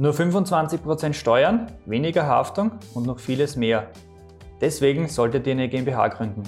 [0.00, 3.88] Nur 25% Steuern, weniger Haftung und noch vieles mehr.
[4.60, 6.44] Deswegen solltet ihr eine GmbH gründen.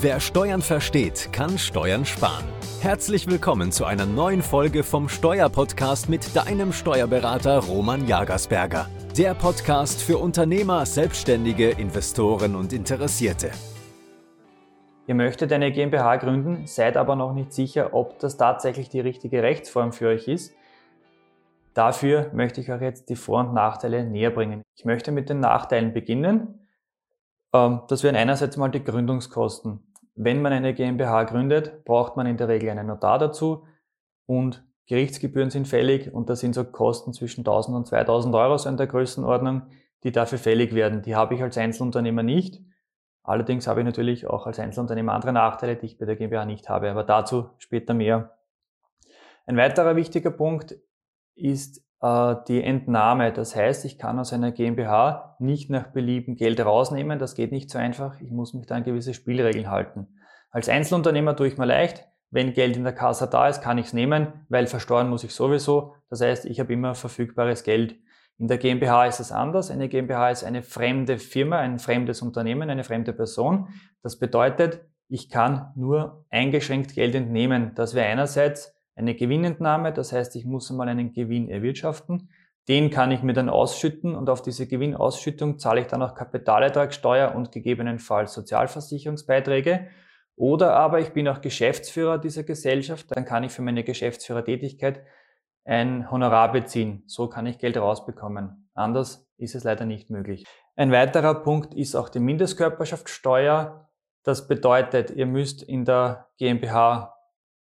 [0.00, 2.44] Wer Steuern versteht, kann Steuern sparen.
[2.80, 8.88] Herzlich willkommen zu einer neuen Folge vom Steuerpodcast mit deinem Steuerberater Roman Jagersberger.
[9.18, 13.50] Der Podcast für Unternehmer, Selbstständige, Investoren und Interessierte.
[15.08, 19.42] Ihr möchtet eine GmbH gründen, seid aber noch nicht sicher, ob das tatsächlich die richtige
[19.42, 20.54] Rechtsform für euch ist.
[21.76, 24.62] Dafür möchte ich euch jetzt die Vor- und Nachteile näher bringen.
[24.76, 26.66] Ich möchte mit den Nachteilen beginnen.
[27.52, 29.92] Ähm, das wären einerseits mal die Gründungskosten.
[30.14, 33.66] Wenn man eine GmbH gründet, braucht man in der Regel einen Notar dazu
[34.24, 38.70] und Gerichtsgebühren sind fällig und das sind so Kosten zwischen 1000 und 2000 Euro so
[38.70, 39.66] in der Größenordnung,
[40.02, 41.02] die dafür fällig werden.
[41.02, 42.62] Die habe ich als Einzelunternehmer nicht.
[43.22, 46.70] Allerdings habe ich natürlich auch als Einzelunternehmer andere Nachteile, die ich bei der GmbH nicht
[46.70, 48.38] habe, aber dazu später mehr.
[49.44, 50.76] Ein weiterer wichtiger Punkt
[51.36, 53.32] ist äh, die Entnahme.
[53.32, 57.18] Das heißt, ich kann aus einer GmbH nicht nach Belieben Geld rausnehmen.
[57.18, 58.20] Das geht nicht so einfach.
[58.20, 60.08] Ich muss mich da an gewisse Spielregeln halten.
[60.50, 62.06] Als Einzelunternehmer tue ich mir leicht.
[62.30, 65.34] Wenn Geld in der Kasse da ist, kann ich es nehmen, weil versteuern muss ich
[65.34, 65.94] sowieso.
[66.10, 67.96] Das heißt, ich habe immer verfügbares Geld.
[68.38, 69.70] In der GmbH ist es anders.
[69.70, 73.68] Eine GmbH ist eine fremde Firma, ein fremdes Unternehmen, eine fremde Person.
[74.02, 77.72] Das bedeutet, ich kann nur eingeschränkt Geld entnehmen.
[77.74, 82.30] Das wäre einerseits eine Gewinnentnahme, das heißt, ich muss einmal einen Gewinn erwirtschaften.
[82.68, 87.32] Den kann ich mir dann ausschütten und auf diese Gewinnausschüttung zahle ich dann auch Kapitalertragssteuer
[87.34, 89.86] und gegebenenfalls Sozialversicherungsbeiträge.
[90.34, 95.04] Oder aber ich bin auch Geschäftsführer dieser Gesellschaft, dann kann ich für meine Geschäftsführertätigkeit
[95.64, 97.04] ein Honorar beziehen.
[97.06, 98.70] So kann ich Geld rausbekommen.
[98.74, 100.44] Anders ist es leider nicht möglich.
[100.74, 103.88] Ein weiterer Punkt ist auch die Mindestkörperschaftssteuer.
[104.22, 107.15] Das bedeutet, ihr müsst in der GmbH,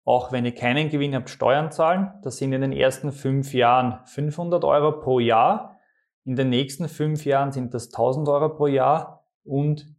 [0.06, 2.12] auch wenn ihr keinen Gewinn habt, Steuern zahlen.
[2.22, 5.80] Das sind in den ersten fünf Jahren 500 Euro pro Jahr.
[6.24, 9.92] In den nächsten fünf Jahren sind das 1000 Euro pro Jahr und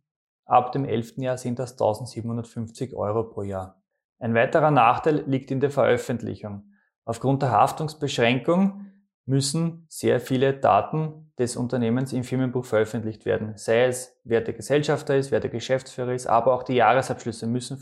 [0.46, 3.84] ab dem elften Jahr sind das 1750 Euro pro Jahr.
[4.18, 6.72] Ein weiterer Nachteil liegt in der Veröffentlichung.
[7.04, 8.86] Aufgrund der Haftungsbeschränkung
[9.26, 13.58] müssen sehr viele Daten des Unternehmens im Firmenbuch veröffentlicht werden.
[13.58, 17.78] Sei es, wer der Gesellschafter ist, wer der Geschäftsführer ist, aber auch die Jahresabschlüsse müssen,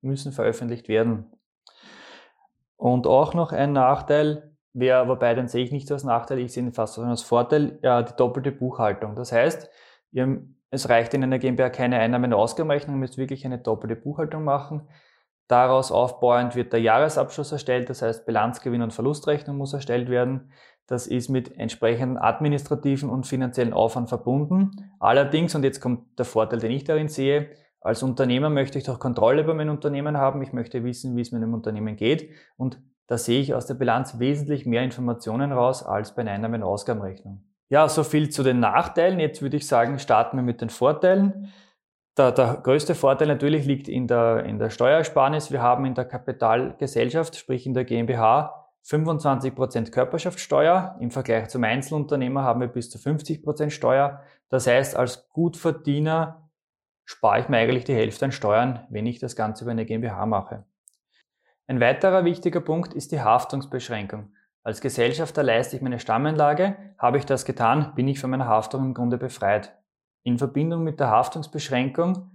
[0.00, 1.30] müssen veröffentlicht werden.
[2.80, 6.62] Und auch noch ein Nachteil, wer, wobei den sehe ich nicht als Nachteil, ich sehe
[6.62, 9.14] ihn fast als Vorteil, ja, die doppelte Buchhaltung.
[9.16, 9.68] Das heißt,
[10.12, 13.96] ihr, es reicht in einer GmbH keine Einnahmen- und Ausgabenrechnung, ihr müsst wirklich eine doppelte
[13.96, 14.88] Buchhaltung machen.
[15.46, 20.50] Daraus aufbauend wird der Jahresabschluss erstellt, das heißt Bilanzgewinn- und Verlustrechnung muss erstellt werden.
[20.86, 24.70] Das ist mit entsprechenden administrativen und finanziellen Aufwand verbunden.
[25.00, 28.98] Allerdings, und jetzt kommt der Vorteil, den ich darin sehe, als Unternehmer möchte ich doch
[28.98, 30.42] Kontrolle über mein Unternehmen haben.
[30.42, 32.30] Ich möchte wissen, wie es meinem Unternehmen geht.
[32.56, 36.62] Und da sehe ich aus der Bilanz wesentlich mehr Informationen raus als bei einer Einnahmen-
[36.62, 37.42] und Ausgabenrechnung.
[37.70, 39.18] Ja, so viel zu den Nachteilen.
[39.18, 41.52] Jetzt würde ich sagen, starten wir mit den Vorteilen.
[42.18, 45.50] Der, der, größte Vorteil natürlich liegt in der, in der Steuersparnis.
[45.50, 50.96] Wir haben in der Kapitalgesellschaft, sprich in der GmbH, 25% Körperschaftssteuer.
[51.00, 54.20] Im Vergleich zum Einzelunternehmer haben wir bis zu 50% Steuer.
[54.50, 56.49] Das heißt, als Gutverdiener
[57.10, 60.26] spare ich mir eigentlich die Hälfte an Steuern, wenn ich das Ganze über eine GmbH
[60.26, 60.64] mache.
[61.66, 64.32] Ein weiterer wichtiger Punkt ist die Haftungsbeschränkung.
[64.62, 66.76] Als Gesellschafter leiste ich meine Stammanlage.
[66.98, 69.76] Habe ich das getan, bin ich von meiner Haftung im Grunde befreit.
[70.22, 72.30] In Verbindung mit der Haftungsbeschränkung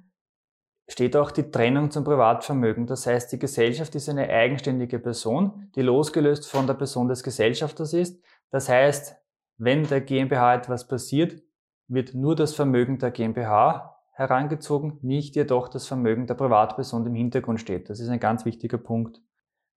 [0.90, 2.86] steht auch die Trennung zum Privatvermögen.
[2.86, 7.94] Das heißt, die Gesellschaft ist eine eigenständige Person, die losgelöst von der Person des Gesellschafters
[7.94, 8.22] ist.
[8.52, 9.16] Das heißt,
[9.58, 11.42] wenn der GmbH etwas passiert,
[11.88, 17.60] wird nur das Vermögen der GmbH herangezogen, nicht jedoch das Vermögen der Privatperson im Hintergrund
[17.60, 17.90] steht.
[17.90, 19.22] Das ist ein ganz wichtiger Punkt.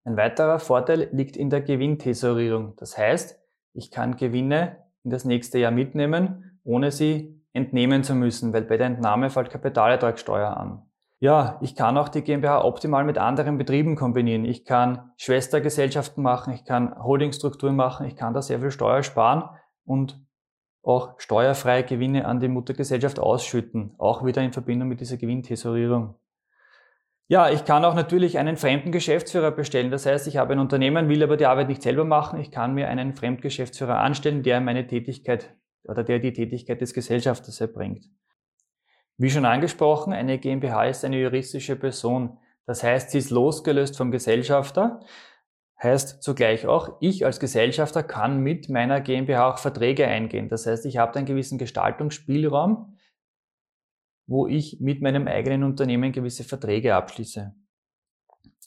[0.04, 2.75] Ein weiterer Vorteil liegt in der Gewinntesorierung.
[2.77, 3.38] Das heißt,
[3.75, 8.77] ich kann Gewinne in das nächste Jahr mitnehmen, ohne sie entnehmen zu müssen, weil bei
[8.77, 10.82] der Entnahme fällt Kapitalertragssteuer an.
[11.21, 14.44] Ja, ich kann auch die GmbH optimal mit anderen Betrieben kombinieren.
[14.44, 19.43] Ich kann Schwestergesellschaften machen, ich kann Holdingstrukturen machen, ich kann da sehr viel Steuer sparen
[19.84, 20.24] und
[20.83, 26.15] auch steuerfreie Gewinne an die Muttergesellschaft ausschütten, auch wieder in Verbindung mit dieser Gewinntesorierung.
[27.30, 29.91] Ja, ich kann auch natürlich einen fremden Geschäftsführer bestellen.
[29.91, 32.41] Das heißt, ich habe ein Unternehmen, will aber die Arbeit nicht selber machen.
[32.41, 35.54] Ich kann mir einen Fremdgeschäftsführer anstellen, der meine Tätigkeit
[35.84, 38.07] oder der die Tätigkeit des Gesellschafters erbringt.
[39.19, 42.39] Wie schon angesprochen, eine GmbH ist eine juristische Person.
[42.65, 45.01] Das heißt, sie ist losgelöst vom Gesellschafter.
[45.80, 50.48] Heißt zugleich auch, ich als Gesellschafter kann mit meiner GmbH auch Verträge eingehen.
[50.48, 52.98] Das heißt, ich habe einen gewissen Gestaltungsspielraum,
[54.27, 57.54] wo ich mit meinem eigenen Unternehmen gewisse Verträge abschließe.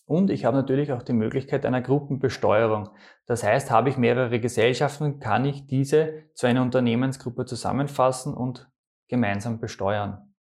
[0.05, 2.89] Und ich habe natürlich auch die Möglichkeit einer Gruppenbesteuerung.
[3.25, 8.69] Das heißt, habe ich mehrere Gesellschaften, kann ich diese zu einer Unternehmensgruppe zusammenfassen und
[9.07, 10.33] gemeinsam besteuern.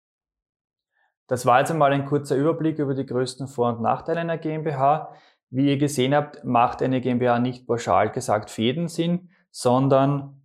[1.29, 5.15] Das war jetzt einmal ein kurzer Überblick über die größten Vor- und Nachteile einer GmbH.
[5.51, 10.45] Wie ihr gesehen habt, macht eine GmbH nicht pauschal gesagt für jeden Sinn, sondern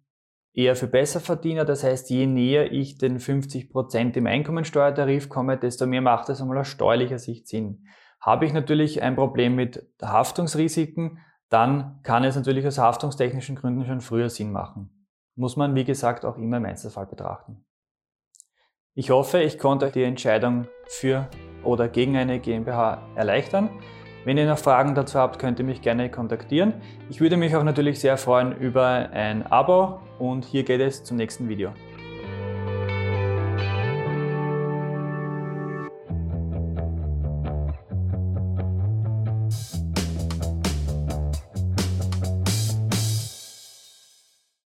[0.53, 1.63] eher für Besserverdiener.
[1.63, 6.57] Das heißt, je näher ich den 50% im Einkommensteuertarif komme, desto mehr macht es einmal
[6.57, 7.85] aus steuerlicher Sicht Sinn.
[8.19, 11.19] Habe ich natürlich ein Problem mit Haftungsrisiken,
[11.49, 15.07] dann kann es natürlich aus haftungstechnischen Gründen schon früher Sinn machen.
[15.35, 17.65] Muss man, wie gesagt, auch immer im Einzelfall betrachten.
[18.95, 21.27] Ich hoffe, ich konnte euch die Entscheidung für
[21.63, 23.69] oder gegen eine GmbH erleichtern.
[24.25, 26.73] Wenn ihr noch Fragen dazu habt, könnt ihr mich gerne kontaktieren.
[27.11, 31.17] Ich würde mich auch natürlich sehr freuen über ein Abo und hier geht es zum
[31.17, 31.71] nächsten Video.